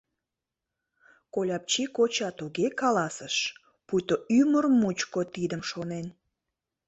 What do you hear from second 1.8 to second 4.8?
коча туге каласыш, пуйто ӱмыр